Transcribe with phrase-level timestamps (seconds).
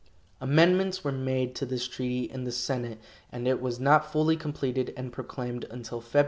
[0.39, 2.97] Amendments were made to this treaty in the senate,
[3.31, 6.19] and it was not fully completed and proclaimed until Feb.